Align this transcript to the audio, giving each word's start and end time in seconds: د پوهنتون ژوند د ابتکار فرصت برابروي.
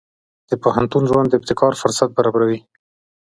د 0.49 0.51
پوهنتون 0.63 1.03
ژوند 1.09 1.27
د 1.29 1.33
ابتکار 1.39 1.73
فرصت 1.81 2.09
برابروي. 2.17 2.59